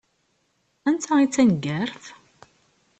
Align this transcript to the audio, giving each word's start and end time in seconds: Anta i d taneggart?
Anta 0.87 1.13
i 1.23 1.27
d 1.27 1.31
taneggart? 1.33 2.03